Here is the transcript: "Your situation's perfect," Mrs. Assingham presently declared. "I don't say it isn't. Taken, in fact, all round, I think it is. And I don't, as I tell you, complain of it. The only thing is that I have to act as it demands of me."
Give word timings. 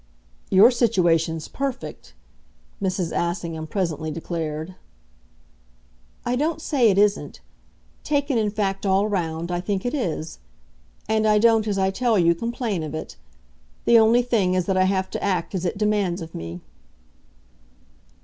"Your 0.49 0.71
situation's 0.71 1.47
perfect," 1.47 2.15
Mrs. 2.81 3.11
Assingham 3.15 3.67
presently 3.67 4.09
declared. 4.09 4.73
"I 6.25 6.35
don't 6.35 6.59
say 6.59 6.89
it 6.89 6.97
isn't. 6.97 7.39
Taken, 8.03 8.35
in 8.39 8.49
fact, 8.49 8.83
all 8.83 9.07
round, 9.07 9.51
I 9.51 9.59
think 9.61 9.85
it 9.85 9.93
is. 9.93 10.39
And 11.07 11.27
I 11.27 11.37
don't, 11.37 11.67
as 11.67 11.77
I 11.77 11.91
tell 11.91 12.17
you, 12.17 12.33
complain 12.33 12.81
of 12.81 12.95
it. 12.95 13.15
The 13.85 13.99
only 13.99 14.23
thing 14.23 14.55
is 14.55 14.65
that 14.65 14.75
I 14.75 14.85
have 14.85 15.11
to 15.11 15.23
act 15.23 15.53
as 15.53 15.65
it 15.65 15.77
demands 15.77 16.23
of 16.23 16.33
me." 16.33 16.61